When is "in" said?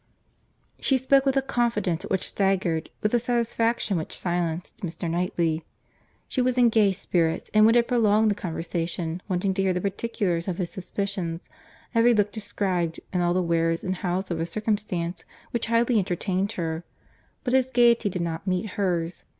6.57-6.69